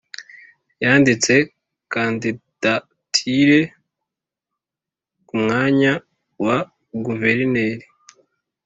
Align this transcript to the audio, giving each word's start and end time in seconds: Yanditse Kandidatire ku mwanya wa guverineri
Yanditse 0.83 1.33
Kandidatire 1.93 3.59
ku 5.27 5.33
mwanya 5.43 5.91
wa 6.43 6.57
guverineri 7.05 7.85